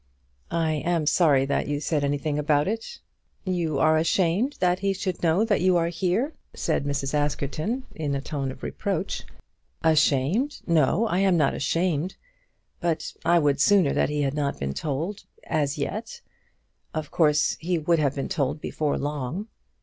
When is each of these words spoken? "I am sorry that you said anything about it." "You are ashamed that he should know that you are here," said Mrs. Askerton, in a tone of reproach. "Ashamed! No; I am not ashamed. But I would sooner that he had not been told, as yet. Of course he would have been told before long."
"I 0.49 0.81
am 0.83 1.05
sorry 1.05 1.45
that 1.45 1.67
you 1.67 1.79
said 1.79 2.03
anything 2.03 2.39
about 2.39 2.67
it." 2.67 3.01
"You 3.45 3.77
are 3.77 3.97
ashamed 3.99 4.55
that 4.59 4.79
he 4.79 4.93
should 4.93 5.21
know 5.21 5.45
that 5.45 5.61
you 5.61 5.77
are 5.77 5.89
here," 5.89 6.33
said 6.55 6.85
Mrs. 6.85 7.13
Askerton, 7.13 7.85
in 7.93 8.15
a 8.15 8.19
tone 8.19 8.49
of 8.51 8.63
reproach. 8.63 9.25
"Ashamed! 9.83 10.61
No; 10.65 11.05
I 11.05 11.19
am 11.19 11.37
not 11.37 11.53
ashamed. 11.53 12.15
But 12.79 13.13
I 13.23 13.37
would 13.37 13.61
sooner 13.61 13.93
that 13.93 14.09
he 14.09 14.23
had 14.23 14.33
not 14.33 14.57
been 14.59 14.73
told, 14.73 15.25
as 15.43 15.77
yet. 15.77 16.21
Of 16.95 17.11
course 17.11 17.55
he 17.59 17.77
would 17.77 17.99
have 17.99 18.15
been 18.15 18.27
told 18.27 18.59
before 18.59 18.97
long." 18.97 19.49